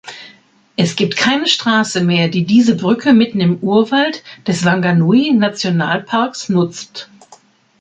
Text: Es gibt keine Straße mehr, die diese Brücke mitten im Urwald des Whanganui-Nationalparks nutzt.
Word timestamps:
Es 0.77 0.95
gibt 0.95 1.15
keine 1.15 1.45
Straße 1.47 2.03
mehr, 2.03 2.27
die 2.27 2.43
diese 2.43 2.75
Brücke 2.75 3.13
mitten 3.13 3.39
im 3.39 3.57
Urwald 3.59 4.23
des 4.47 4.65
Whanganui-Nationalparks 4.65 6.49
nutzt. 6.49 7.07